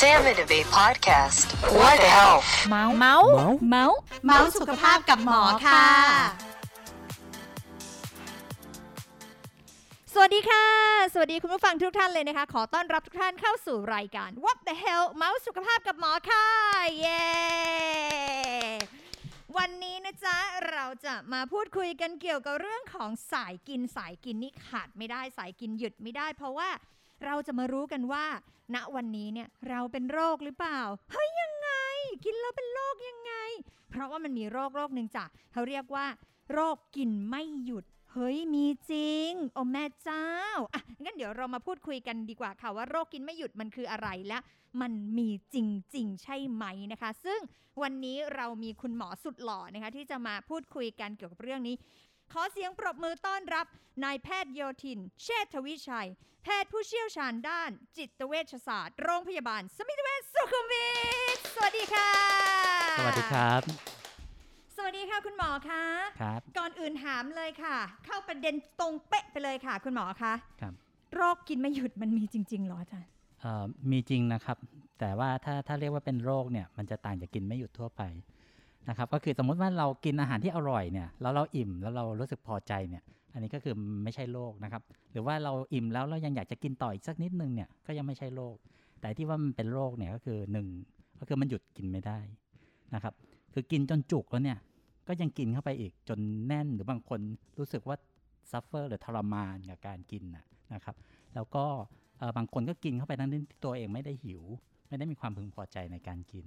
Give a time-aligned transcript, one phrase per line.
[0.00, 1.46] Sam and Abe podcast.
[1.78, 2.38] What the hell?
[2.68, 3.28] เมาส์เมาส์
[3.68, 5.86] เมาส์เมาส์สุขภาพกับหมอค่ะ
[10.12, 10.66] สวัสดีค่ะ
[11.12, 16.46] สวัสดีคุณผู้ฟังทุกท่านเลยนะคะ ขอต้อนรับทุกท่านเข้าสู่รายการ What the hell เมาส์สุขภาพกับหมอค่ะ
[17.00, 17.28] เย้
[19.56, 20.38] วันนี้นะจ๊ะ
[20.70, 26.70] เราจะมาพูดคุยกันเกี่ยวกับเรื่องของสายกินสายกินนี่ขาดไม่ได้สายกินหยุดไม่ได้ เพราะว่า
[27.24, 28.24] เราจะมารู้กันว่า
[28.74, 30.80] ณวันนี้เนี่ยเราเป็นโรคหรือเปล่า
[31.12, 31.70] เฮ้ยยังไง
[32.24, 33.32] กินแล้วเป็นโรคยังไง
[33.90, 36.06] เพราะว่ามันมีโรคโรคหนึ่งจ้ะเขาเรียกว่า
[36.52, 40.26] โรคกินไม่หยุดเฮ้ยมีจริง โอ้แม่เจ้า
[40.74, 44.38] อะงั้นเดี๋ยวเรามาพูดคุยกันดีกว่าค่ะว่าโรคกินไม่หยุดมันคืออะไรและ
[44.80, 45.56] มันมีจ
[45.96, 47.40] ริง ๆ ใช่ไหมนะคะ ซึ่ง
[47.82, 51.74] วันนี้เรามีคุณหมอสุดหล่อนะคะที่จะมาพูดคุยกันเกี่ยวกับเรื่องนี้
[52.32, 53.66] ขอเสียงปรบมือต้อนรับ
[54.04, 56.08] นายแพทย์โยธิน เชษฐวิชัย
[56.44, 60.90] แพทย์ผู้เชี่ยวชาญด้าน จิตเวชศาสตร์ โรงพยาบาล สมิติเวชสุขุมวิ
[61.36, 62.10] ทสวัสดีค่ะ
[62.98, 63.60] สวัสดีครับ
[64.76, 65.84] สวัสดีค่ะคุณหมอคะ
[66.20, 70.72] ครับ ก่อนอื่นถามเลยค่ะ เข้าประเด็นตรงเป๊ะไปเลยค่ะ คุณหมอคะครับ
[71.14, 74.56] โรคกินไม่หยุดมันมีจริงๆเหรออาจารย์เอ่อมีจริงนะครับ
[75.00, 78.02] แต่ว่าถ้าถ้าเรียกว่าเป็นโรคเนี่ยมันจะต่างจากกินไม่หยุดทั่วไป
[78.88, 88.56] นะครับก็คือสมมุติว่าเรากินอาหารที่อร่อยเนี่ยแล้วเราอิ่มแล้วเรารู้สึกพอใจเนี่ยอันนี้ก็คือไม่ใช่โรคนะครับหรือว่าเราอิ่มแล้วเรายังอยากจะกินต่ออีกสักนิดนึงเนี่ยก็ยังไม่ใช่โรค
[89.00, 90.66] แต่ที่ว่ามันเป็นโรคเนี่ยก็คือหนึ่ง
[91.18, 92.18] ก็คือมันหยุดกินไม่ได้
[92.94, 93.14] นะครับ
[93.52, 94.58] คือกินจนจุกแล้วเนี่ย
[95.08, 97.20] ก็ยังกินเข้าไปอีกจนแน่นหรือบางคน
[97.58, 97.96] รู้สึกว่า
[98.50, 100.24] suffer หรือทรมานกับการกิน
[100.74, 100.96] นะครับ
[101.34, 101.64] แล้วก็
[102.36, 104.42] บางคนก็กินเข้าไปทั้งที่ตัวเองไม่ได้หิว
[104.88, 106.46] ไม่ได้มีความพึงพอใจในการกิน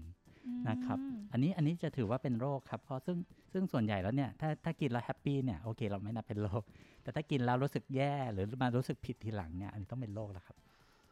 [0.70, 3.18] นะครับอืมอันนี้อันนี้จะถือว่าเป็นโรคครับ เพราะซึ่ง
[3.54, 6.62] ซึ่งส่วนใหญ่แล้วเนี่ยถ้าถ้ากินแล้วแฮปปี้เนี่ยโอเคเราไม่นับเป็นโรค
[7.04, 10.58] แต่ถ้ากินแล้วรู้สึกแย่หรือมารู้สึกผิดทีหลังเนี่ยอันนี้ต้องเป็นโรคแล้วครับ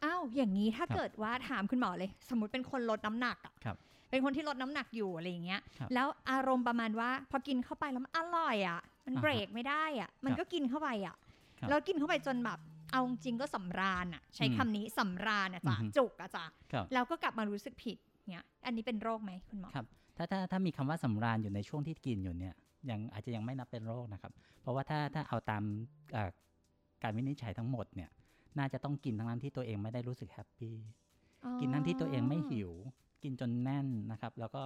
[0.04, 3.76] อ้าว อย่างนี้ถ้าครับเกิดว่าถามคุณหมอเลย สมมติเป็นคนลดน้ำหนักอะครับ
[4.10, 11.16] เป็นคนที่ลดน้ำหนักอยู่อะไรอย่างเงี้ยครับแล้วอารมณ์ประมาณว่า พอกินเข้าไปแล้วมันอร่อยอะมันอ่าฮะเบรกไม่ได้อะมันครับก็กินเข้าไปอะ
[11.60, 12.58] ครับแล้วกินเข้าไปจนแบบ
[12.92, 17.96] เอาจริงๆก็สำราญอะใช้อืมคำนี้สำราญอะจ้ะอือฮึจุกอะจ้ะครับแล้วก็กลับมารู้สึกผิด
[18.26, 22.54] เนี่ยอันนี้เป็นโรคไหมคุณหมอครับถ้าถ้าถ้ามีคำว่าสำราญอยู่ในช่วงที่กินอยู่เนี่ย
[22.90, 25.62] ยังอาจจะยังไม่นับเป็นโรคนะครับ เพราะว่าถ้าถ้าเอาตาม
[26.12, 26.30] เอ่อ
[27.02, 28.10] การวินิจฉัยทั้งหมดเนี่ย
[28.58, 30.76] น่าจะต้องกินทั้งนั้นที่ตัวเองไม่ได้รู้สึกแฮปปี้
[31.60, 32.72] กินทั้งที่ตัวเองไม่หิว
[33.22, 34.62] กินจนแน่นนะครับ แล้วก็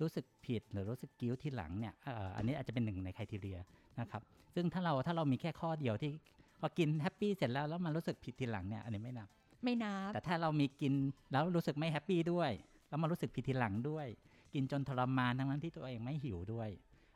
[0.00, 3.58] รู้สึกผิดหรือรู้สึกกิ้วที่หลังเนี่ยเอ่ออันนี้อาจจะเป็นหนึ่งในคุณทีเรีย
[4.00, 4.22] นะครับ
[4.54, 6.10] ซึ่งถ้าเราถ้าเรามีแค่ข้อเดียวที่
[6.60, 9.28] พอกินแฮปปี้เสร็จแล้วแล้วมันรู้สึกผิดทีหลังเนี่ยอันนี้ไม่นับ
[9.64, 10.92] ไม่นับ แต่ถ้าเรามีกิน
[11.32, 12.50] แล้วรู้สึกไม่แฮปปี้ด้วย
[12.88, 14.06] แล้วมารู้สึกผิดทีหลังด้วย
[14.54, 16.68] กินจนทรมานทั้งนั้นที่ตัวเองไม่หิวด้วย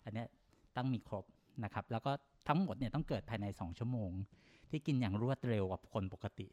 [0.04, 0.28] อันเนี้ย
[0.76, 1.24] ต้องมีครบ
[1.64, 2.12] นะครับ แล้วก็
[2.48, 4.10] ทั้งหมดเนี่ยต้องเกิดภายใน 2 ชั่วโมง
[4.70, 6.48] ที่กินอย่างรวดเร็วกว่าคนปกติ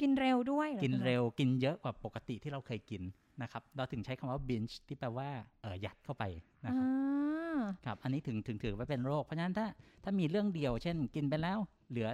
[0.00, 3.02] กินเร็วด้วยหอกินคุณหมอเร็วกินเยอะกว่าปกติที่เราเคยกิน
[3.42, 5.28] นะครับ เราถึงใช้คำว่า binge ที่แปลว่า
[5.62, 6.24] เออยัดเข้าไป
[6.66, 9.66] นะครับอ่าครับ อันนี้ถึงถึงถือว่าเป็นโรค เพราะฉะนั้นถ้า
[10.04, 11.58] ถ้ามีเรื่องเดียว เช่น กินไปแล้ว
[11.90, 12.08] เหลือ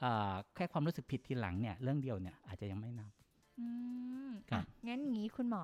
[0.00, 3.10] เออแค่ความรู้สึกผิดทีหลังเนี่ย เรื่องเดียวเนี่ยอาจจะยังไม่นับ
[3.58, 3.66] อื
[4.28, 4.31] มครับอะ
[4.88, 5.62] งั้นอย่างนี้คุณหมอ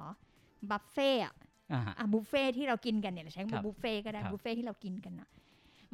[0.70, 1.34] บัฟเฟ่อะ
[1.72, 5.28] อ่าฮะอะบุฟเฟ่ที่เรากินกันเนี่ยเราใช้ครัคำบบุฟเฟ่ก็ได้ครับบุฟเฟ่ที่เรากินกันนะ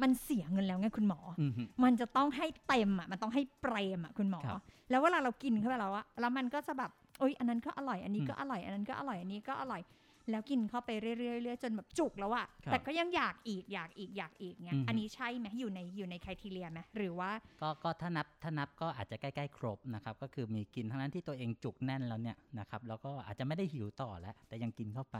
[0.01, 9.81] มันเสียเงินแล้วไงคุณหมออือฮึมันจะต้องให้เต็มอะ มันต้องให้เปรมอะคุณหมอครับแล้วเวลาเรากินเข้าไปแล้วอะแล้วมันก็จะแบบโอ๊ยอันนั้นก็อร่อย อันนี้อืมก็อร่อย อันนั้นก็อร่อย อันนี้ก็อร่อย
[10.29, 17.31] แล้วกินเข้าไปเรื่อยๆเรื่อยๆจนแบบจุกแล้วอะครับแต่ก็ยังอยากอีกอยากอีกอยากอีกเงี้ยอือฮึอันนี้ใช่ไหมอยู่ในอยู่ในคุณทีเรียไหมหรือว่า
[17.61, 25.17] ก็ก็ถ้านับถ้านับก็อาจจะใกล้ๆครบนะครับก็คือมีกินทั้งนั้นที่ตัวเองจุกแน่นแล้วเนี่ยนะครับแล้วก็อาจจะไม่ได้หิวต่อแล้ว แต่ยังกินเข้าไป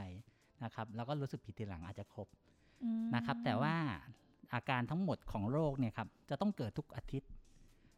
[0.64, 2.28] นะครับแล้วก็รู้สึกผิดทีหลังอาจจะครบ
[2.84, 3.74] อืมนะครับแต่ว่า
[4.54, 7.30] อาการทั้งหมดของโรคเนี่ยครับจะต้องเกิดทุกอาทิตย์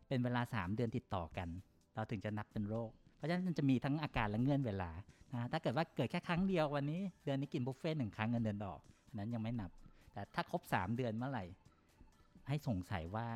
[0.09, 1.49] เป็นเวลา 3 เดือนติดต่อกัน
[1.95, 4.91] เราถึงจะนับเป็นโรค เพราะฉะนั้นมันจะมีทั้งอาการและเงื่อนเวลา
[5.35, 9.71] นะถ้าเกิดว่าเกิดแค่ครั้งเดียววันนี้เดือนนี้กินบุฟเฟ่ต์หนึ่งครั้งเงินเดือนดอกอันนั้นยังไม่นับ
[10.13, 11.45] แต่ถ้าครบ 3 เดือนเมื่อไหร่
[12.49, 13.27] ให้สงสัยว่า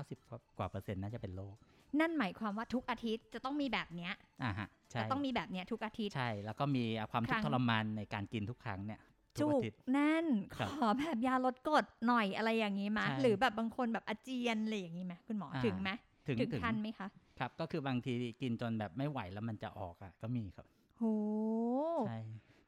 [0.00, 1.54] 90 กว่าเปอร์เซ็นต์น่าจะเป็นโรค
[2.00, 4.12] นั่นหมายความว่าทุกอาทิตย์จะต้องมีแบบเนี้ย
[4.44, 9.00] อ่าฮะใช่จะต้องมีแบบเนี้ยทุกอาทิตย์ใช่แล้วก็มีความทุกครั้ข์งทรมานในการกินทุกครั้งเนี่ย
[9.36, 10.26] ทุจุกอากทิตย์แน่น
[10.56, 15.90] ขครับอแบบยาลดกรดหน่อยอะไรอย่างนี้ไหมใช่หรือแบบบางคนแบบอาเจียนอะไรอย่างนี้ไหมคุณหมออ่าถึงไหม
[16.26, 17.08] ถึงถึงถึงขั้นไหมคะ
[17.38, 20.66] ครับก็คือบางทีกินจนแบบไม่ไหวแล้วมันจะออกอะ ก็มีครับ
[20.98, 21.04] โห
[22.06, 22.18] ใช่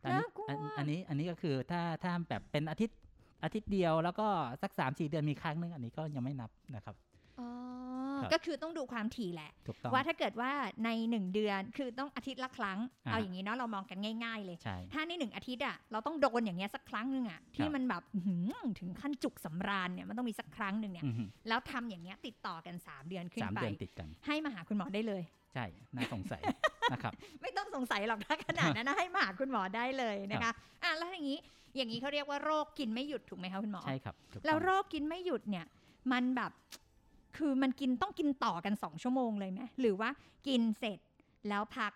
[0.01, 2.99] แต่อันนี้น่ากลัวอันอันนี้อันนี้ก็คือถ้าถ้าแบบเป็นอาทิตย์
[3.45, 4.27] อาทิตย์เดียวแล้วก็
[4.63, 6.97] สัก3ามสี่เดือนมีครั้งหนึงอันนี้ก็ยังไม่นับนะครับ
[7.39, 7.66] อ๋อครับ
[8.33, 10.53] ก็คือต้องดูความถี่แหละถูกต้องว่าถ้าเกิดว่า
[10.85, 25.23] ในหนึ่งเดือนคือต้องอาทิตย์ละครั้งอ่าเอาอย่างนี้เนาะเรามองกันง่าย ๆ เลยใช่ถ้าในหนึ่งอาทิตย์อะเราต้องโดนอย่างเงี้ยสักครั้งหนึ่งอะที่ครับมันแบบอื้อหือถึงขั้นจุกสำราญเนี่ยมันต้องมีสักครั้งหนึ่งเนี่ยอือฮึแล้วทำอย่างเงี้ยติดต่อกัน 3 เดือนขึ้นสามไปเดือนติดกันให้มาหาคุณหมอได้เลย
[25.55, 25.65] ใช่
[25.95, 26.43] น่าสงสัย
[26.93, 27.13] นะครับ
[27.43, 30.53] ไม่ต้องสงสัยหรอกถ้าขนาดนั้นนะให้มาหาคุณหมอได้เลยนะคะ
[30.83, 31.39] อะแล้วอย่างนี้
[31.77, 35.67] อย่างนี้เขาเรียกว่าโรคกินไม่หยุดถูกไหมคะคุณหมอใช่ครับถูกต้องแล้วโรคกินไม่หยุดเนี่ย
[36.13, 36.53] มันแบบ
[37.39, 40.11] คือมันกินต้องกินต่อกันสองชั่วโมงเลยไหมหรือว่า
[40.47, 40.99] กินเสร็จ
[41.49, 41.93] แล้วพัก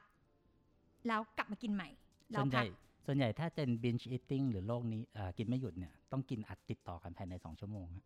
[1.07, 1.89] แล้วกลับมากินใหม่
[2.33, 2.69] แล้ส่ววนใหพัญ่ก
[3.07, 8.05] ส่วนใหญ่ถ้าเป็น binge eating หรือโรคนี้เอ่อกินไม่หยุดเนี่ยต้องกินอัดติดต่อกันภายใน2ชั่วโมงฮะ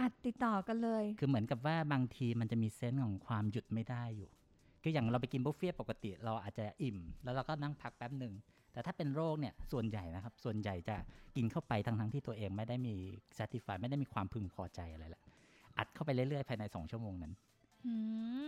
[0.00, 4.30] อัดติดต่อกันเลย คือเหมือนกับว่าบางทีมันจะมีเซนส์ของความหยุดไม่ได้อยู่
[4.82, 8.34] คืออย่างเราไปกินบุฟเฟ่ต์ปกติเราอาจจะอิ่ม แล้วเราก็นั่งพักแป๊บหนึ่ง
[8.72, 10.96] แต่ถ้าเป็นโรคเนี่ยส่วนใหญ่นะครับ ส่วนใหญ่จะ
[11.36, 12.94] กินเข้าไปทั้งทั้งๆที่ตัวเองไม่ได้มี
[13.38, 15.22] satisfy ไม่ได้มีความพึงพอใจอะไรแหละ
[15.78, 17.32] อัดเข้าไปเรื่อยๆ ภายใน 2 ชั่วโมงนั้น
[17.86, 17.94] อื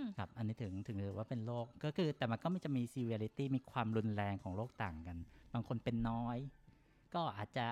[0.00, 5.16] มครับ อันนี้ถึงถึงถือว่าเป็นโรคก็คือแต่มันก็ไม่จะมี severity มีความรุนแรงของโรคต่างกัน
[5.52, 6.38] บางคนเป็นน้อย
[7.14, 7.66] ก็อาจจะ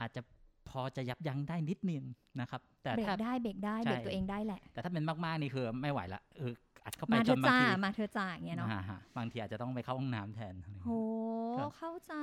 [0.00, 0.35] อาจจะพ
[0.80, 2.04] อจะยับยั้งได้นิดนึง
[2.40, 6.52] นะครับ แต่เบรถ้ากได้เบรกได้ใช่เบรกตัวเองได้แหละ แต่ถ้าเป็นมากๆนี่คือไม่ไหวละเออ
[6.84, 10.94] อัดเข้าไปมาจเธอนบางจ้าทีมาเธอจ่าอย่างเงี้ยเนาะอ่าฮะบางทีอาจจะต้องไปเข้าห้องน้ำแทนอะไรอย่างโหเงี้
[11.56, 12.14] ยครับเข้าใจ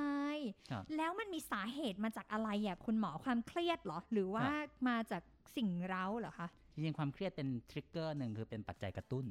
[0.70, 5.22] ครับแล้วมันมีสาเหตุมาจากอะไรอะคุณหมอความเครียดเหรอ หรือว่าครับมาจาก
[5.56, 9.26] สิ่งเร้าเหรอคะจริงๆความเครียดเป็นทริกเกอร์หนึ่งคือเป็นปัจจัยกระตุ้น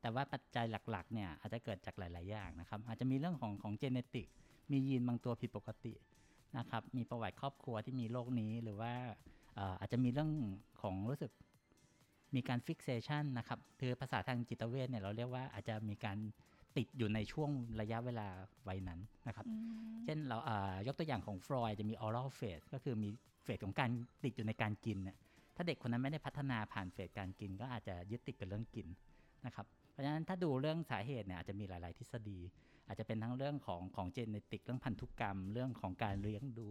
[0.00, 4.26] แต่ว่าปัจจัยหลักๆเนี่ยอาจจะเกิดจากหลาย ๆ อย่างนะครับ อาจจะมีเรื่องของของ genetic
[4.70, 5.92] มียีนบางตัวผิดปกติ
[6.58, 8.92] นะครับมีประวัติครอบครัวที่มีโรคนี้หรือว่า
[9.54, 10.30] เอ่ออาจจะมีเรื่อง
[10.82, 11.30] ของรู้สึก
[12.34, 16.18] มีการ fixation นะครับคือภาษาทางจิตเวชเนี่ยเราเรียกว่าอาจจะมีการ
[16.76, 17.50] ติดอยู่ในช่วง
[17.80, 18.28] ระยะเวลา
[18.68, 19.54] วัยนั้นนะครับอื
[19.92, 23.08] มเช่นเราอ่ายกตัวอย่างของฟรอยด์จะมี oral phase ก็คือมี
[23.42, 23.90] phase ของการ
[24.24, 25.16] ติดอยู่ในการกินเนี่ย
[25.56, 28.86] ถ้าเด็กคนนั้นไม่ได้พัฒนาผ่าน phase การกิน ก็อาจจะยึดติดกับเรื่องกิน
[29.46, 32.38] นะครับ เพราะฉะนั้นถ้าดูเรื่องสาเหตุเนี่ยอาจจะมีหลาย ๆ ทฤษฎี
[32.86, 36.68] อาจจะเป็นทั้งเรื่องของของเจเนติกเรื่องพันธุกรรม เรื่องของการเลี้ยงดู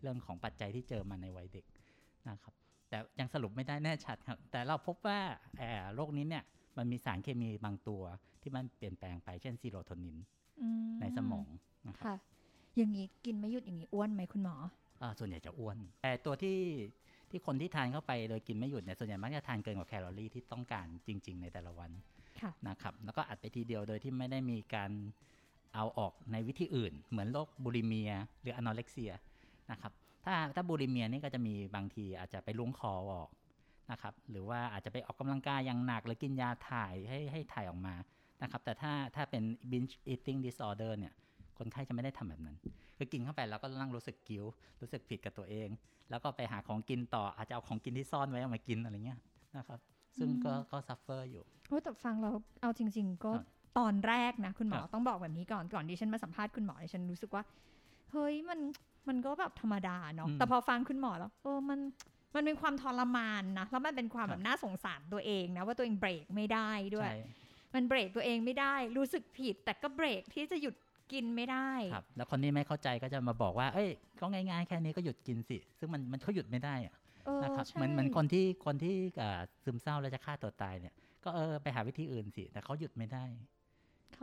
[0.00, 1.66] เรื่องของปัจจัยที่เจอมาในวัยเด็ก
[2.28, 2.54] นะครับ
[2.88, 5.20] แต่ยังสรุปไม่ได้แน่ชัดครับ แต่เราพบว่า
[5.58, 6.44] เอ่อโรคนี้เนี่ย
[6.76, 8.02] มันมีสารเคมีบางตัว
[8.42, 10.16] ที่มันเปลี่ยนแปลงไปเช่นซีโรโทนิน
[10.60, 10.68] อื
[11.00, 11.48] ในสมอง
[11.88, 12.16] นะครับค่ะ
[12.76, 14.56] อย่างนี้กินไม่หยุดอย่างนี้อ้วนไหมคุณหมอ
[15.02, 16.58] อ่าส่วนใหญ่จะอ้วน แต่ตัวที่
[17.30, 21.90] ที่คนที่ทานเข้าไปโดยกินไม่หยุดเนี่ยส่วนใหญ่มักจะทานเกินกว่าแคลอรี่ที่ต้องการจริง ๆ ในแต่ละวัน
[22.40, 24.90] ค่ะนะครับแล้วก็อัดไปทีเดียวโดยที่ไม่ได้มีการ
[25.78, 29.12] เอาออกในวิธีอื่น เหมือนโรคบูลิเมีย หรืออนอเร็กเซีย
[29.72, 29.92] นะครับ
[30.24, 33.28] ถ้าถ้าบูลิเมียนี่ก็จะมีบางทีอาจจะไปล้วงคอออก
[33.92, 37.94] นะครับหรือว่าอาจจะไปออกกำลังกายอย่างหนัก หรือกินยาถ่ายให้ให้ถ่ายออกมา
[38.42, 41.12] นะครับแต่ถ้าถ้าเป็น binge eating disorder เนี่ย
[41.58, 42.56] คนไข้จะไม่ได้ทำแบบนั้น
[42.96, 44.44] คือกินเข้าไปแล้วก็นั่งรู้สึกกิ้ว
[44.80, 45.68] รู้สึกผิดกับตัวเอง
[46.10, 49.20] แล้วก็ไปหาของกินต่อ อาจจะเอาของกินที่ซ่อนไว้เอามากินอะไรเงี้ย
[49.56, 49.80] นะครับ
[50.18, 53.46] ซึ่งก็ก็ suffer อยู่โอ้แต่ฟังเราเอาจริง ๆ ก็ครับ
[53.78, 57.42] ตอนแรกนะคุณหมอครับต้องบอกแบบนี้ก่อนก่อนที่ฉันมาสัมภาษณ์คุณหมอดิฉันรู้สึกว่า
[58.12, 58.58] เฮ้ยมัน
[59.08, 61.80] มันก็แบบธรรมดาเนาะแต่พอฟังคุณหมอแล้วเออมัน
[62.34, 67.18] มันเป็นความทรมานนะแล้วมันเป็นความแบบน่าสงสารตัวเองนะว่าตัวเองเบรกไม่ได้ด้วยใช่
[67.74, 70.74] มันเบรกตัวเองไม่ได้ รู้สึกผิด แต่ก็เบรกที่จะหยุด
[71.12, 73.90] กินไม่ได้ครับแล้วคนที่ไม่เข้าใจก็จะมาบอกว่า เอ้ย
[74.20, 76.94] ก็ง่ายๆ แค่นี้ก็หยุดกินสิ ซึ่งมันมันเขาหยุดไม่ได้อะ
[77.26, 83.57] เออนะครับใช่เหมือนเหมือนคนที่คนที่เอ่อซึมเศร้าแล้วจะฆ่าตัวตายเนี่ย ก็เออไปหาวิธีอื่นสิ แต่เขาหยุดไม่ได้เข้า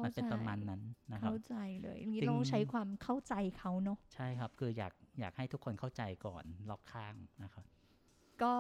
[0.04, 0.82] มันเป็นใจประมาณนั้น
[1.14, 7.66] นะครับ เข้าใจเลยนี่จริงต้องใช้ความเข้าใจเขาเนาะใช่ครับ คืออยากอยากให้ทุกคนเข้าใจก่อนรอบข้างนะครับ
[8.44, 8.56] ก็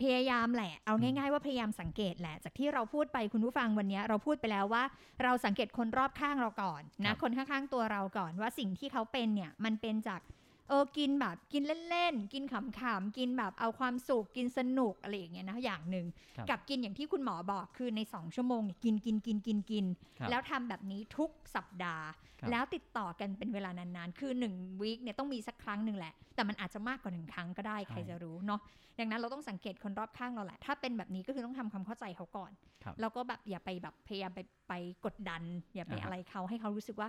[0.00, 4.84] พยายามแหละ เอาง่าย ๆ ว่าพยายามสังเกตแหละ จากที่เราพูดไปคุณผู้ฟังวันนี้ เราพูดไปแล้วว่า
[5.22, 19.86] เราสังเกตคนรอบข้างเราก่อนครันะบคนข้างๆตัวเราก่อนว่าสิ่งที่เขาเป็นเนี่ยมันเป็นจากเออกินแบบกินเล่นๆ กินขำๆ กินแบบเอาความสุขกินสนุกอะไรอย่างเงี้ยนะอย่างหนึ่งครับกับกินอย่างที่คุณหมอบอกคือใน 2 ชั่วโมงเนี่ยกินกินกินกินกิน
[20.18, 22.06] ครับแล้วทำแบบนี้ทุกสัปดาห์
[22.40, 28.60] ครับแล้วติดต่อกันเป็นเวลานานๆ คือ1วีคเนี่ยต้องมีสักครั้งหนึ่งแหละ แต่มันอาจจะมากกว่าหนึ่งครั้งก็ได้ใช่ใครจะรู้เนาะ
[28.98, 32.52] ดังนั้นเราต้องสังเกตคนรอบข้างเราแหละ ถ้าเป็นแบบนี้ก็คือต้องทำความเข้าใจเขาก่อน
[32.84, 34.72] ครับแล้วก็แบบอย่าไปแบบพยายามไปไป
[35.04, 35.42] กดดัน
[35.74, 37.08] อย่าไปอ่าฮะอะไรเขาให้เขารู้สึกว่า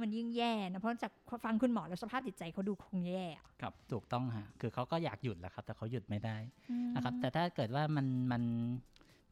[0.00, 1.12] มันยิ่งแย่นะเพราะจาก
[1.44, 6.36] ฟังคุณหมอแล้วสภาพจิตใจเขาดูคงแย่อะครับถูกต้องฮะคือเขาก็อยากหยุดแหละครับ แต่เขาหยุดไม่ได้
[6.94, 8.42] นะครับ แต่ถ้าเกิดว่ามันมัน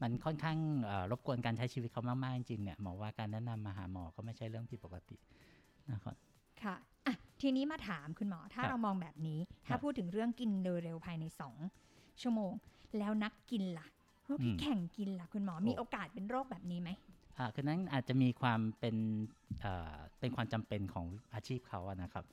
[0.01, 5.17] มันค่อนข้างเอ่อรบกวนการใช้ชีวิตเขามากๆจริงๆเนี่ยหมอว่าการแนะนำมาหาหมอก็ไม่ใช่เรื่องผิดปกติ
[5.91, 6.15] นะครับ
[6.63, 10.51] ค่ะอะทีนี้มาถามคุณหมอถ้าครับเรามองแบบนี้ครัถ้าบพูดถึงเรื่องกิน
[10.83, 12.51] เร็วๆภายใน2ชั่วโมง
[12.97, 13.87] แล้วนักกินล่ะ
[14.25, 17.12] พวกที่อืมแข่งกินล่ะคุณหมอโอ้มีโอกาสเป็นโรคแบบนี้ไหมอ่า
[17.53, 18.95] คือนั้นอาจจะมีความเป็น
[19.61, 22.25] เอ่อเป็นความจำเป็นของอาชีพเขาอะนะครับ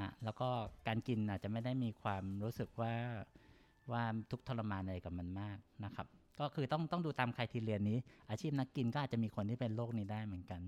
[0.00, 0.48] ฮะแล้วก็
[0.86, 2.92] การกินอาจจะไม่ได้มีความรู้สึกว่า
[3.92, 6.06] ว่าทุกข์ทรมานอะไรกับมันมากนะครับ
[6.40, 7.98] ก็คือต้องต้องดูตามใครทีเรียนนี้
[8.30, 10.62] อาชีพนักกินก็อาจจะมีคนที่เป็นโรคนี้ได้เหมือนกัน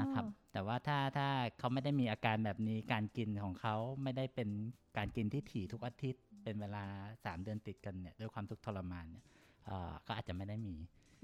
[0.00, 1.28] นะครับ แต่ว่าถ้าถ้า
[1.58, 4.48] เขาไม่ได้มีอาการแบบนี้การกินของเขาไม่ได้เป็น
[4.96, 6.84] การกินที่ถี่ทุกอาทิตย์ เป็นเวลา
[7.18, 9.24] 3 เดือนติดกันเนี่ยด้วยความทุกข์ทรมานเนี่ย
[9.66, 10.76] เอ่อก็อาจจะไม่ได้มี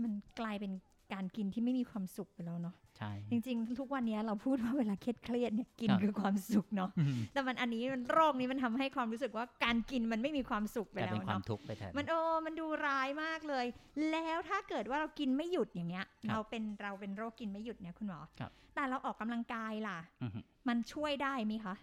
[0.03, 0.73] มันกลายเป็น
[1.13, 13.67] การกินที่ไม่มีความสุขไปแล้วเนาะใช่จริง ๆ ทุกวันนี้เราพูดว่าเวลาเครียดเครียดๆเนี่ยกินครับคือความสุขเนาะอืมแต่มันอันนี้มันโรคนี้มันทำให้ความรู้สึกว่าการกินมันไม่มีความสุขไปกลายแล้วเป็นความเนาะทุกข์ไปแทนมันโอ้มันดูร้ายมากเลย
[14.11, 21.75] แล้วถ้าเกิดว่าเรากินไม่หยุดอย่างเงี้ยครับเราเป็นเราเป็นโรคกินไม่หยุดเนี่ยคุณหมอครับแต่เราออกกำลังกายล่ะอือฮึมันช่วยได้ไหมคะ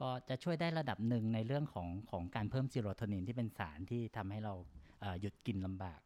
[0.00, 4.54] ก็จะช่วยได้ระดับหนึ่งในเรื่องของของการเพิ่มซีโรโทนินที่เป็นสารที่ทำให้เรา
[5.00, 6.00] เอ่อหยุดกินลำบาก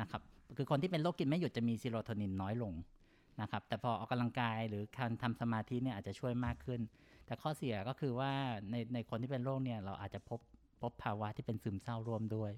[0.00, 0.22] นะครับ
[0.56, 2.72] คือคนที่เป็นโรคกินไม่หยุดจะมีซีโรโทนินน้อยลง
[3.40, 6.80] นะครับ แต่พอออกกำลังกายหรือการทำสมาธิเนี่ยอาจจะช่วยมากขึ้น
[7.26, 8.32] แต่ข้อเสียก็คือว่า
[8.70, 10.40] ในในคนที่เป็นโรคเนี่ยเราอาจจะพบ
[10.80, 12.52] พบภาวะที่เป็นซึมเศร้าร่วมด้วย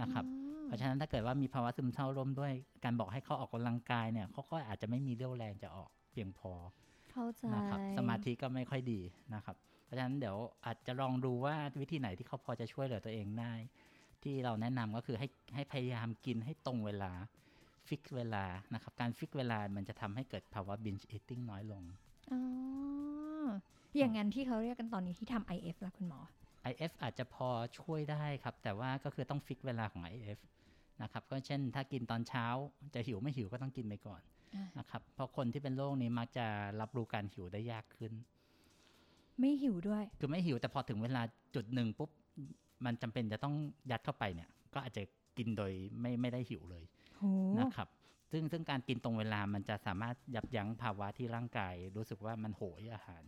[0.00, 0.24] นะครับ
[0.66, 2.52] เพราะฉะนั้นถ้าเกิดว่ามีภาวะซึมเศร้าร่วมด้วย
[2.84, 6.52] การบอกให้เขาออกกำลังกายเนี่ยเขาก็อาจจะไม่มีเรี่ยวแรงจะออกเพียงพอ
[7.12, 9.00] เข้าใจนะครับสมาธิก็ไม่ค่อยดี
[9.34, 10.36] นะครับ เพราะฉะนั้นเดี๋ยว
[10.66, 13.52] อาจจะลองดูว่าวิธีไหนที่เขาพอจะช่วยเหลือตัวเองได้
[14.26, 17.12] ที่เราแนะนำก็คือให้ให้พยายามกินให้ตรงเวลา
[17.88, 21.82] fix เวลานะครับ การ fix เวลามันจะทำให้เกิดภาวะ binge eating น้อยลง
[22.32, 22.40] อ๋อ
[23.96, 26.20] อย่างนั้นที่เขาเรียกกันตอนนี้ที่ทำ IF ล่ะคุณหมอ
[26.70, 30.38] IF อาจจะพอช่วยได้ครับ แต่ว่าก็คือต้อง fix เวลาของ IF
[31.02, 32.46] นะครับก็เช่นถ้ากินตอนเช้า
[32.94, 34.20] จะหิวไม่หิวก็ต้องกินไปก่อน
[34.54, 36.46] อ่านนะครับเพราะคนที่เป็นโรคนี้มักจะ
[36.80, 38.12] รับรู้การหิวได้ยากขึ้น
[39.40, 41.22] ไม่หิวด้วย คือไม่หิวแต่พอถึงเวลา
[41.54, 42.10] จุดหนึ่งปุ๊บ
[42.84, 43.54] มันจำเป็นจะต้อง
[43.90, 45.02] ยัดเข้าไปเนี่ย ก็อาจจะ
[45.38, 46.84] กินโดยไม่ไม่ได้หิวเลย
[47.16, 47.22] โห
[47.58, 47.88] นะครับ
[48.32, 53.24] ซึ่งซึ่งการกินตรงเวลามันจะสามารถยับยั้งภาวะที่ร่างกาย รู้สึกว่ามันโหยอาหาร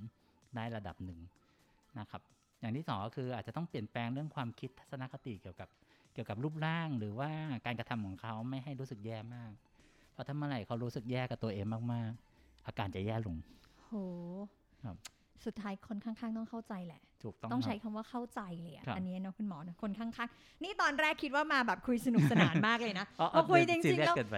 [0.57, 1.21] ได้ระดับหนึ่ง
[1.99, 2.23] นะครับ
[2.61, 5.69] อย่างที่สองก็คืออาจจะต้องเปลี่ยนแปลงเรื่องความคิดทัศนคติเกี่ยวกับ
[6.13, 7.31] เกี่ยวกับรูปร่างหรือว่า
[7.67, 9.53] การกระทำของเขาไม่ให้รู้สึกแย่มาก
[10.13, 13.37] เพราะถ้าเมื่อไหร่เขารู้สึกแย่กับตัวเองมากๆ อาการจะแย่ลง
[13.85, 13.91] โห
[14.85, 14.97] ครับ
[15.47, 24.37] สุดท้ายคนข้างๆ ต้องเข้าใจแหละ ถูกต้องต้องคใช้รับคำว่าเข้าใจเลยอะครับอันนี้เนาะคุณหมอนะคนข้างๆ นี่ตอนแรกคิดว่ามาแบบคุยสนุกสนานมากเลยนะอ๋อพอคุยจซีริงเรีๆยสแล้วเกินไป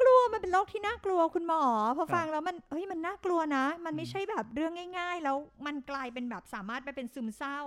[0.00, 1.62] กลัวมันเป็นโรคที่น่ากลัวคุณหมอ
[1.98, 7.58] พอครับฟังแล้วมันเฮ้ยมันน่ากลัวนะ มันไม่ใช่แบบเรื่องง่าย ๆ แล้วมันกลายเป็นแบบสามารถไปเป็นซึมเศร้า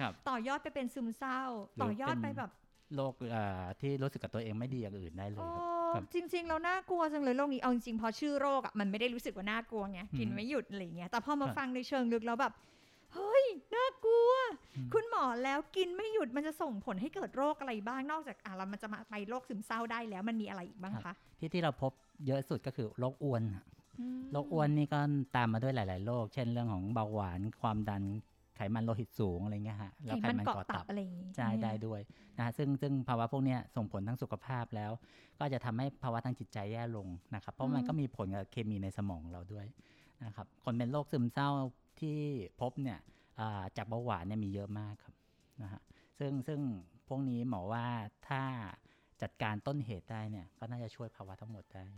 [0.00, 1.40] ครับต่อยอดไปเป็นซึมเศร้า
[1.76, 2.50] หรือต่อยอดเป็นไปแบบ
[2.96, 5.62] โรคเอ่อที่รู้สึกกับตัวเองไม่ดีอย่างอื่นได้เลยโอ้ครับ
[5.94, 12.52] ครับจริงๆแล้วน่ากลัวจังเลยโรคนี้เอาจริงๆพอชื่อโรคอะมันไม่ได้รู้สึกว่าน่ากลัวไงกินอืมไม่หยุดอะไรอย่างเงี้ยแต่พอมาครับฟังในเชิงลึกแล้วแบบ
[13.14, 14.32] เฮ้ยน่ากลัว
[14.76, 21.92] อืมคุณหมอแล้วกินไม่หยุดมันจะส่งผลให้เกิดโรคอะไรบ้างนอกจากอะเรามันจะมาไปโรคซึมเศร้าได้แล้วมันมีอะไรอีกบ้างคะที่ที่เราพบ
[22.26, 23.64] เยอะสุดก็คือโรคอ้วนฮะ
[24.00, 25.00] อืมโรคอ้วนนี่ก็
[25.36, 28.02] ตามมาด้วยหลาย ๆ โรคเช่นเรื่องของเบาหวานความดัน
[28.58, 32.00] ไขมันโลหิตสูงอะไรเงี้ยฮะแล้วไขไขมันมันเกาะก่อตัตับบอะไรอย่างงี้ใช่หมได้ด้วย
[32.38, 34.92] นะฮะซึ่งซึ่งภาวะพวกเนี้ยส่งผลทั้งสุขภาพแล้ว
[35.38, 39.66] ก็จะทำให้ภาวะทางจิตใจแย่ลงนะครับ เพราะมันก็มีผลกับเคมีในสมองเราด้วย
[40.24, 41.50] นะครับคนเป็นโรคซึมเศร้า
[42.00, 42.18] ที่
[42.60, 42.98] พบเนี่ย
[43.40, 45.14] อ่าจากเบาหวานเนี่ยมีเยอะมากครับ
[45.62, 45.80] นะฮะ
[46.18, 46.60] ซึ่งซึ่ง
[47.08, 47.86] พวกนี้หมอว่า
[48.28, 48.42] ถ้า
[49.22, 51.88] จัดการต้นเหตุได้เนี่ยก็น่าจะช่วยภาวะทั้งหมดได้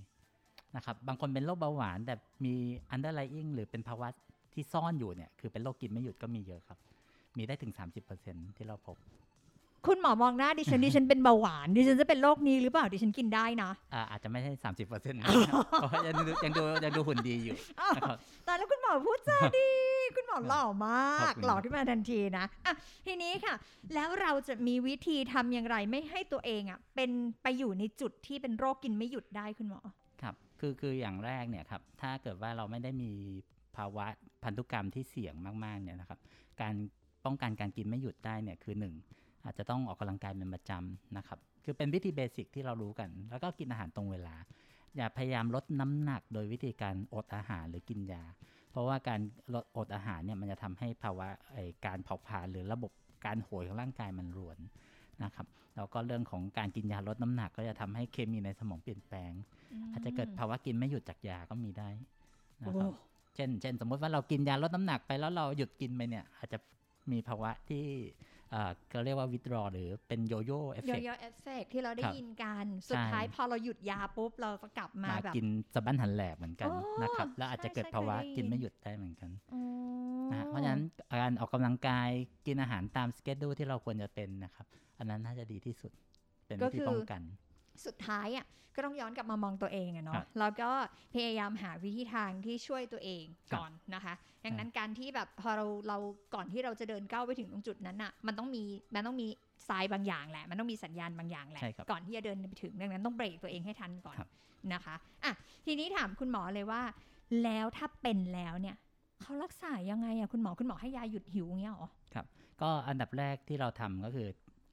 [0.77, 2.15] นะครับบางคนเป็นโรคเบาหวานแต่
[2.45, 2.55] มี
[2.95, 4.09] underlying หรือเป็นภาวะ
[4.55, 6.79] ที่ซ่อนอยู่เนี่ยคือเป็นโรคกินไม่หยุดก็มีเยอะครับ
[7.37, 7.73] มีได้ถึง
[8.15, 8.97] 30%ที่เราพบ
[9.87, 17.57] คุณหมอมองหน้าดิฉันดิฉันเป็นเบาหวานดิฉันจะเป็นโรคนี้หรือเปล่าดิฉันกินได้นะอ่าอาจจะไม่ใช่สามสิบเปอร์เซ็นต์นะครับเพราะยังดูยังดูยังดูหุ่นดีอยู่
[17.97, 19.71] นะครับแต่แล้วคุณหมอพูดจาดี
[20.17, 22.75] คุณหมอหล่อมากขอบคุณหล่อขึ้นมาทันทีนะอะ
[23.07, 23.55] ทีนี้ค่ะ
[23.95, 27.11] แล้วเราจะมีวิธีทำอย่างไรไม่ให้ตัวเองอะเป็น
[27.43, 29.81] ไปอยู่ในจุดที่เป็นโรคกินไม่หยุดได้คุณหมอ
[30.23, 33.13] ครับคือคืออย่างแรกเนี่ยครับถ้าเกิดว่าเราไม่ได้มี
[33.77, 34.07] ภาวะ
[34.45, 35.35] พันธุกรรมที่เสี่ยง
[35.65, 36.21] มากๆเนี่ยนะครับ
[36.61, 36.75] การ
[37.25, 38.95] ป้องกันการกินไม่หยุดได้เนี่ยคือหนึ่ง
[39.45, 44.37] อาจจะต้องออกกำลังกายเป็นประจำนะครับ คือเป็นวิธีเบสิกที่เรารู้กัน แล้วก็กินอาหารตรงเวลา
[44.97, 48.23] อย่าพยายามลดน้ำหนักโดยวิธีการอดอาหารหรือกินยา
[48.71, 49.21] เพราะว่าการ
[49.55, 51.27] ลดอดอาหารเนี่ยมันจะทำให้ภาวะ
[51.87, 52.93] การเผาผลาญหรือระบบ
[53.27, 54.59] การโหยของร่างกายมันรวน
[55.25, 55.47] นะครับ
[55.77, 59.33] แล้วก็เรื่องของการกินยาลดน้ำหนักก็จะทำให้เคมีในสมองเปลี่ยนแปลง
[59.93, 61.89] อาจจะเกิดภาวะกินไม่หยุดจากยาก็มีได้
[62.63, 62.91] นะครับ
[63.35, 66.59] เช่น เช่น สมมุติว่าเรากินยาลดน้ำหนักไปแล้วเราหยุดกินไปเนี่ย อาจจะ
[67.13, 67.85] มีภาวะที่
[68.51, 79.63] เอ่อเราเรียกว่า withdraw หรือเป็นโยโย่เอฟโยเฟกโย่เอฟเฟกที่เราได้ครับยินกัน สุดท้ายใช่พอเราหยุดยาปุ๊บ เราจะกลับมามาแบบกินสะบั้นหันแหลกเหมือนกันอ๋อนะครับ แล้วอาจจะเกิดใช่ภาวะเคยได้ยินกินไม่หยุดได้เหมือนกันอ๋อ
[80.31, 80.83] นะฮะเพราะฉะนั้น
[81.21, 82.09] การออกกำลังกาย
[82.47, 84.67] กินอาหารตามสเกจดูที่เราควรจะเป็นนะครับ
[84.99, 85.93] อันนั้นน่าจะดีที่สุด
[86.47, 87.21] เป็นวิธีป้องกัน
[87.87, 90.71] สุดท้ายอะก็ต้องย้อนกลับมามองตัวเองอะครัเนาะบแล้วก็
[91.15, 95.99] พยายามหาวิธีทางที่ช่วยตัวเองครับก่อนนะคะดังนั้นการที่แบบพอเราเรา
[96.35, 98.63] ก่อนที่เราจะเดินก้าวไปถึงตรงจุดนั้นอะมันต้องมี
[98.95, 99.29] มันต้องมี
[99.69, 104.29] สายบางอย่างแหละ มันต้องมีสัญญาณบางอย่างแหละใช่ครับก่อนที่จะเดินไปถึงดังนั้นต้องเบรกตัวเองให้ทันก่อนครับ
[104.73, 104.95] นะคะ
[105.25, 105.33] อะ
[105.67, 106.83] ทีนี้ถามคุณหมอเลยว่า
[107.45, 108.77] แล้วถ้าเป็นแล้วเนี่ย
[109.21, 111.89] เขารักษายังไงอะคุณหมอคุณหมอให้ยาหยุดหิวเงี้ยเหรอ
[112.63, 114.29] ก็อันดับแรกที่เราทำก็คือ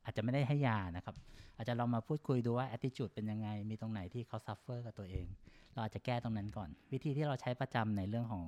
[0.07, 1.15] อาจจะไม่ได้ให้ยานะครับ
[1.55, 5.27] อาจจะลองมาพูดคุยดูว่า attitude เป็นยังไง มีตรงไหนที่เขา suffer กับตัวเอง
[5.73, 8.45] เราอาจจะแก้ตรงนั้นก่อน วิธีที่เราใช้ประจำในเรื่องของ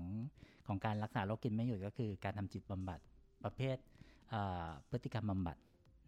[0.67, 2.99] ของการรักษาโรคกินไม่หยุดก็คือ การทำจิตบำบัด
[3.43, 3.77] ประเภท
[4.89, 5.57] พฤติกรรมบำบัด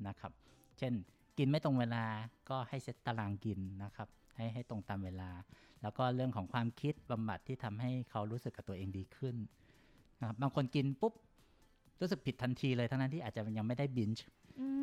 [0.07, 0.31] นะครับ
[0.77, 0.93] เช่น
[1.37, 2.03] กินไม่ตรงเวลา
[2.49, 5.29] ก็ให้เซตตารางกินนะครับให้ให้ตรงตามเวลา
[5.81, 9.35] แล้วก็เรื่องของความคิดบำบัดที่ทำให้เขารู้สึกกับตัวเองดีขึ้น
[10.19, 11.13] นะครับบางคนกินปุ๊บ
[11.99, 14.25] รู้สึกผิดทันทีเลยทั้งนั้นที่อาจจะยังไม่ได้บินช์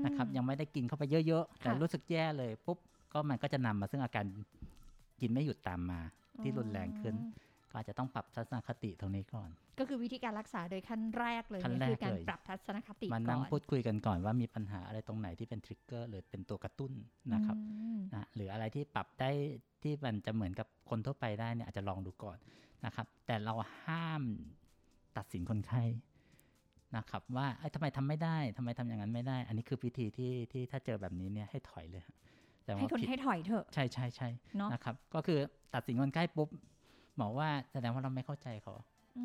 [0.05, 2.79] นะครับยังไม่ได้กินเข้าไปเยอะๆ แต่ค่ะรู้สึกแย่เลยปุ๊บ
[3.13, 4.25] ก็มันก็จะนำมาซึ่งอาการ
[5.21, 6.01] กินไม่หยุดตามมา
[6.43, 7.15] ที่รุนแรงขึ้น
[7.71, 16.93] ก็อาจจะต้องปรับทัศนคติตรงนี้ก่อน ก็คือวิธีการรักษาโดยขั้นแรกเลยขั้นเนี่ยแรกคือการเลยปรับทัศนคติมาก่นั่งอนพูดคุยกันก่อนว่ามีปัญหาอะไรตรงไหนที่เป็นทริกเกอร์หรือเป็นตัวกระตุ้น
[17.35, 19.31] นะครับอืมนะหรืออะไรที่ปรับได้
[19.83, 22.39] ที่มันจะเหมือนกับคนทั่วไปได้เนี่ยอาจจะลองดูก่อน
[22.85, 23.55] นะครับ แต่เรา
[23.85, 24.23] ห้าม
[25.17, 25.83] ตัดสินคนไข้
[26.97, 32.17] นะครับว่าเอ้ยทำไมทำไม่ได้ทำไมทำอย่างนั้นไม่ได้ อันนี้คือวิธีที่ที่ถ้าเจอแบบนี้เนี่ยให้ถอยเลยฮะ
[32.65, 34.29] แต่ให้ว่าคนผิดให้ถอยเถอะ ใช่ใช่ใช่
[34.59, 35.39] เนาะนะครับ ก็คือ
[35.75, 36.49] ตัดสินคนไข้ปุ๊บ
[37.17, 38.75] หมอว่าแสดงว่าเราไม่เข้าใจเขา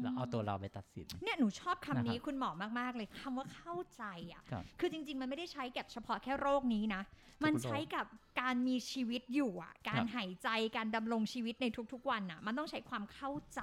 [0.03, 4.03] เราเอาตัวเราไปตัดสิน เนี่ยหนูชอบคำนี้นะครับคุณหมอมาก ๆ เลยคำว่าเข้าใจ
[4.33, 7.01] อะครับคือจริง ๆ มันไม่ได้ใช้กับเฉพาะแค่โรคนี้นะ
[7.43, 8.05] มันโรคใช้กับ
[8.41, 13.61] การมีชีวิตอยู่อะ การครับหายใจ การดำรงชีวิตในทุก ๆ วันอะ มันต้องใช้ความเข้าใจ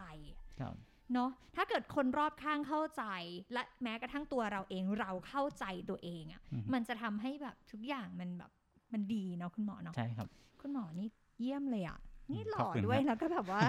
[0.60, 0.74] ครับ
[1.14, 3.04] เนาะถ้าเกิดคนรอบข้างเข้าใจ
[3.52, 8.50] และแม้กระทั่งตัวเราเองเราเข้าใจตัวเองอะอือฮึมันจะทำให้แบบทุกอย่างมันแบบ
[8.92, 10.28] มันดีเนาะคุณหมอเนาะใช่ครับ
[10.60, 11.06] คุณหมอนี่
[11.40, 11.98] เยี่ยมเลยอะ
[12.32, 13.62] นี่หล่ขออบคุณด้วยครับแล้วก็แบบว่า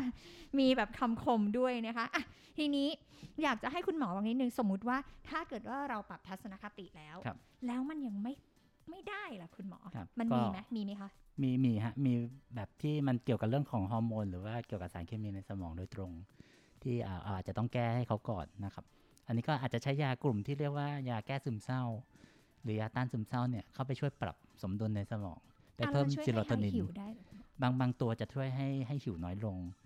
[0.59, 2.23] มีแบบคำคมด้วยนะคะอะ
[2.57, 2.87] ทีนี้
[3.43, 4.97] อยากจะให้คุณหมอวังนิดนึงสมมุติว่า
[5.29, 8.33] ถ้าเกิดว่าเราปรับทัศนคติแล้วครับแล้วมันยังไม่
[8.89, 11.09] ไม่ได้ล่ะคุณหมอครับมันก็มีไหมมีไหมคะ
[11.41, 12.13] มีมีฮะ มี
[12.55, 16.11] แบบที่มันเกี่ยวกับเรื่องของฮอร์โมนหรือว่าเกี่ยวกับสารเคมีในสมองโดยตรง
[16.83, 18.85] ที่อ่าอาจจะต้องแก้ให้เขาก่อนนะครับ
[19.27, 21.83] อันนี้ก็อาจจะใช้ยากลุ่มที่เรียกว่ายาแก้ซึมเศร้า
[22.63, 25.39] หรือยาต้านซึมเศร้าเนี่ยเข้าไปช่วยปรับสมดุลในสมอง
[25.75, 29.80] ไปอะเพิ่มนช่วยซีโรโทให้นินหิวได้เหรอคุณหมอบางบางตัวจะช่วยให้ให้หิวน้อยลงอ๋อ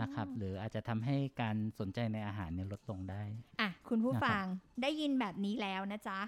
[0.00, 3.22] นะครับ หรืออาจจะทำให้การสนใจในอาหารเนี่ยลดลงได้
[3.60, 4.44] อะ คุณผู้นะครับฟัง
[4.82, 6.20] ได้ยินแบบนี้แล้วนะจ๊ะ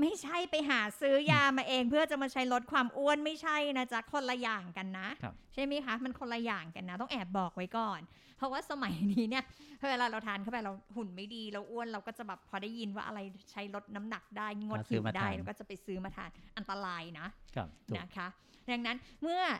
[0.00, 8.00] ไม่ใช่ไปหาซื้อยามาเองเพื่อจะมาใช้ลดความอ้วนไม่ใช่นะจ๊ะ คนละอย่างกันนะครับใช่ไหมคะ มันคนละอย่างกันนะ ต้องแอบบอกไว้ก่อน
[8.36, 9.44] เพราะว่าสมัยนี้เนี่ย
[9.90, 13.20] เวลาเราทานเข้าไปเราหุ่นไม่ดีเราอ้วนเราก็จะแบบพอได้ยินว่าอะไร
[13.52, 18.28] ใช้ลดน้ำหนักได้งดก็ซื้หิอวมาได้ทานเราก็จะไปซื้อมาทานอันตรายนะครับถูกนะคะ
[18.70, 19.56] ดังนั้นเมื่ออา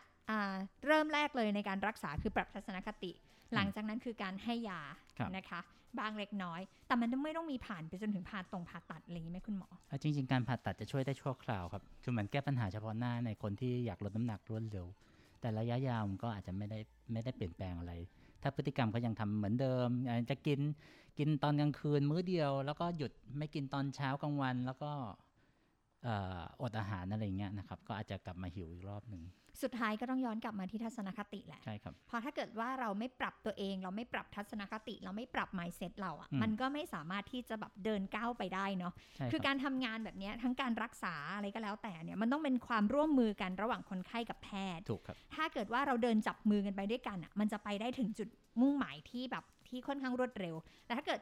[0.86, 3.12] เริ่มแรกเลยในการรักษาคือปรับทัศนคติ
[3.54, 4.80] หลังจากนั้นคือการให้ยา
[5.18, 5.60] ครับนะคะ
[6.00, 14.86] บางเล็กน้อย แต่มันไม่ต้องมีผ่านไปจนถึงผ่าตรงผ่าตัดอะไรอย่างนี้ไหมคุณหมออะจริง ๆ การผ่าตัดจะช่วยได้ชั่วคราวครับคือเหมือนแก้ปัญหาเฉพาะหน้าในคนที่อยากลดน้ำหนักรวดเร็ว
[15.40, 16.78] แต่ระยะยาวมันก็อาจจะไม่ได้
[17.12, 17.92] ไม่ได้เปลี่ยนแปลงอะไร
[18.42, 20.60] ถ้าพฤติกรรมเขายังทำเหมือนเดิมอาจจะกิน
[21.18, 24.90] กินตอนกลางคืนมื้อเดียว แล้วก็หยุดไม่กินตอนเช้ากลางวันแล้วก็
[26.04, 29.22] เอ่ออดอาหารอะไรอย่างเงี้ยนะครับ ก็อาจจะกลับมาหิวอีกรอบหนึ่ง
[29.62, 48.28] สุดท้ายก็ต้องย้อนกลับมาที่ทัศนคติแหละใช่ครับเพราะถ้าเกิดว่าเราไม่ปรับตัวเอง เราไม่ปรับทัศนคติ เราไม่ปรับ mindset เราอะ่ะอืมมันก็ไม่สามารถที่จะแบบเดินก้าวไปได้เนาะใช่คือครับการทำงานแบบเนี้ยทั้งการรักษาอะไรก็แล้วแต่เนี่ยมันต้องเป็นความร่วมมือกันระหว่างคนไข้กับแพทย์ถูกครับถ้าเกิดว่าเราเดินจับมือกันไปด้วยกันอะมันจะไปได้ถึงจุด
[48.60, 51.20] มุ่งหมายที่แบบที่ค่อนข้างรวดเร็ว แต่ถ้าเกิด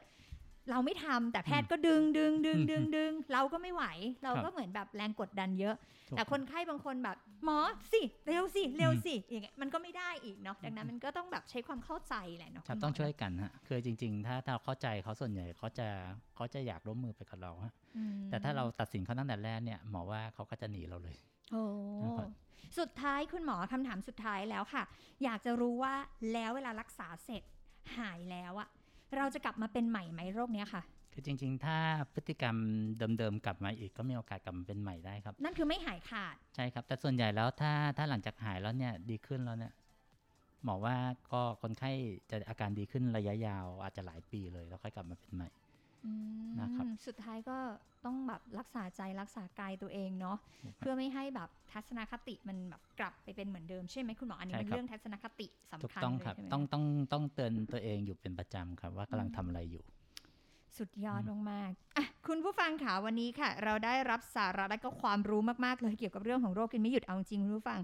[0.71, 3.83] เราไม่ทำแต่แพทย์ก็ดึงดึงดึงดึงดึงเราก็ไม่ไหว
[4.23, 5.75] เราก็เหมือนแบบแรงกดดันเยอะ
[6.09, 7.59] ถูกแต่คนไข้บางคนแบบ หมอ
[7.91, 15.87] สิเร็วสิเร็วสิอย่างเงี้ยมันก็ไม่ได้อีกเนาะดังนั้นมันก็ต้องแบบใช้ความเข้าใจแหละเนาะครับณหมต้องช่วยกันฮะคือจริงๆถ้าถ้าเราเข้าใจเขาส่วนใหญ่เขาจะ
[16.35, 21.17] เขาจะอยากร่วมมือไปกับเราฮะอืมแต่ถ้าเราตัดสินเขาตั้งแต่แรกเนี่ยหมอว่าเขาก็จะหนีเราเลย
[21.51, 21.63] โอ้
[22.03, 22.29] นะครับ
[22.79, 24.83] สุดท้ายคุณหมอคำถามสุดท้ายแล้วค่ะ
[25.23, 25.93] อยากจะรู้ว่า
[26.33, 27.43] แล้วเวลารักษาเสร็จ
[27.97, 28.69] หายแล้วอะ
[29.15, 30.81] เราจะกลับมาเป็นใหม่ไหมโรคเนี้ยค่ะ
[31.13, 31.77] คือจริง ๆ ถ้า
[32.13, 32.55] พฤติกรรม
[33.19, 39.73] เดิมๆกลับมาอีกก็มีโอกาสกลับมาเป็นใหม่ได้ครับ นั่นคือไม่หายขาด ใช่ครับ แต่ส่วนใหญ่แล้วถ้าถ้าหลังจากหายแล้วเนี่ยดีขึ้นแล้วเนี่ย
[40.63, 40.95] หมอว่า
[41.33, 41.91] ก็คนไข้
[42.29, 45.66] จะอาการดีขึ้นระยะยาวอาจจะหลายปีเลยแล้วค่อยกลับมาเป็นใหม่อืม
[46.61, 47.57] นะครับสุดท้ายก็
[48.05, 56.83] ต้องแบบรักษาใจรักษากายตัวเองเนาะครับเพื่อไม่ให้แบบทัศนคติมันแบบกลับไปเป็นเหมือนเดิมใช่ไหมคุณหมออันนี้ใช่มันครับเรื่องทัศนคติสำถูกคัญต้องเลยครับใช่ไหมต้องคะต้อง
[57.13, 59.83] ต้องเตือนตัวเองอยู่เป็นประจำครับว่ากำลังทำอะไรอยู่
[60.79, 67.79] สุดยอดมากๆอะคุณผู้ฟังค่ะวันนี้ค่ะ เราได้รับสาระและก็ความรู้มากๆเลยเกี่ยวกับเรื่องของโรคกินไม่หยุดเอาจริงคุณผู้ฟัง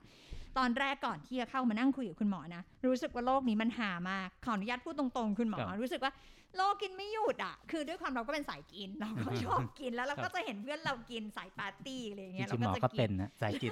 [0.58, 6.13] ตอนแรกก่อนที่จะเข้ามานั่งคุยกับคุณหมอนะรู้สึกว่าโรคนี้มันหามากขออนุญาตพูดตรงๆ คุณหมอครับรู้สึกว่า
[6.58, 13.71] โรคกินไม่หยุดอะคือด้วยความเราก็เป็นสายกินเราก็ชอบกินแล้วเราครัก็บจะเห็นเพื่อนเรากินสายปาร์ตี้อะไรอย่างจเงี้ยริงๆหมอจะก็เป็นนะสายกิน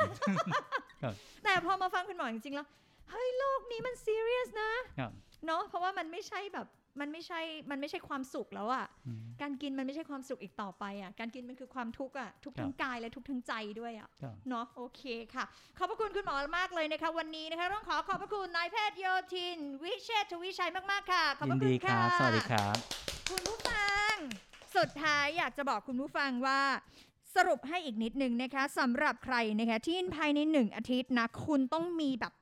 [1.44, 2.68] แต่พอมาฟังคุณหมอจริงๆแล้ว
[3.10, 5.12] เฮ้ยโรคนี้มันซีเรียสนะครับ
[5.46, 6.68] เนาะเพราะว่ามันไม่ใช่แบบ
[7.00, 15.02] มันไม่ใช่ มันไม่ใช่ความสุขแล้วอะอืมการกินมันไม่ใช่ความสุขอีกต่อไปอะ การกินมันคือความทุกข์อะ ทุกข์ทั้งกายและทุกข์ทั้งใจด้วยอะครับเนาะ โอเค
[15.36, 15.46] ค่ะ
[15.78, 22.76] ขอบพระคุณคุณหมอมากเลยนะคะ วันนี้นะคะ ต้องขอขอบพระคุณนายแพทย์โยธิน วิเชษฐวิชัยมากๆค่ะ ขอบพยิระนคุดีณคค่ะรับสวัสดีครับ
[23.30, 24.14] คุณผู้ฟัง
[24.76, 26.62] สุดท้ายอยากจะบอกคุณผู้ฟังว่า
[27.36, 32.34] สรุปให้อีกนิดนึงนะคะสำหรับใครนะคะที่ภายในหนึ่งอาทิตย์นะคุณต้องมีแบบ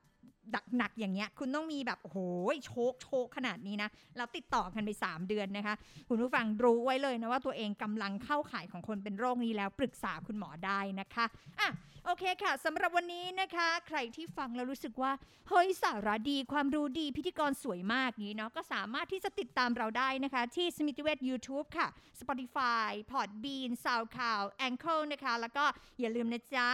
[0.78, 2.18] หนักๆอย่างเงี้ย คุณต้องมีแบบโอ้โห
[2.66, 5.76] โชคโชคขนาดนี้นะแล้วติดต่อกันไป 3 เดือนนะคะ
[6.10, 11.26] คุณผู้ฟังรู้ไว้เลยนะว่าตัวเองกำลังเข้าข่ายของคนเป็นโรคนี้แล้วปรึกษาคุณหมอได้นะคะ
[11.60, 11.70] อะ
[12.06, 15.12] โอเคค่ะสำหรับวันนี้นะคะ ใครที่ฟังแล้วรู้สึกว่า
[15.50, 21.88] เฮ้ยสาระดีความรู้ดีพิธีกรสวยมากนี้เนาะก็สามารถที่จะติดตามเราได้นะคะ ที่ s m i t h w e t YouTube ค่ะ
[22.20, 25.66] Spotify Podbean SoundCloud Anchor นะคะ แล้วก็
[26.00, 26.68] อย่าลืมนะจ๊ะ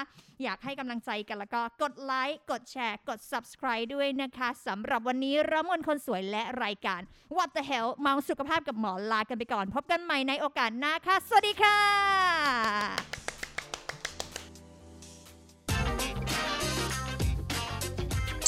[0.44, 7.02] อยากให้กำลังใจกันแล้วก็กดไลค์กดแชร์ กด Subscribe ด้วยนะคะสำหรับวันนี้ระมนคนสวยและรายการ
[7.36, 13.25] What the Hell เมาสุขภาพกับหมอลากันไปก่อน พบกันใหม่ในโอกาสหน้าค่ะ สวัสดีค่ะ